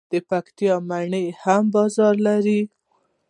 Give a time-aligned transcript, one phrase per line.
[0.11, 2.59] د پکتیا مڼې هم بازار لري.